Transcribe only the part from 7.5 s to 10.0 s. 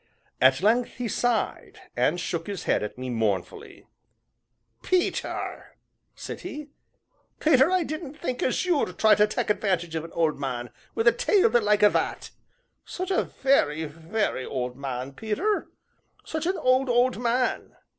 I didn't think as you'd try to tak' 'vantage